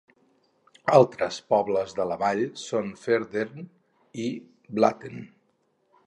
[0.99, 3.67] Altres pobles de la vall són Ferden
[4.25, 4.25] i
[4.79, 5.21] Blatten.